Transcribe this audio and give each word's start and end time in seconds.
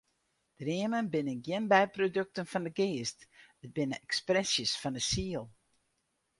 Dreamen 0.61 1.09
binne 1.13 1.35
gjin 1.45 1.65
byprodukten 1.71 2.49
fan 2.51 2.63
de 2.65 2.71
geast, 2.79 3.19
it 3.63 3.71
binne 3.77 3.97
ekspresjes 4.05 4.73
fan 4.81 4.95
de 4.97 5.03
siel. 5.09 5.45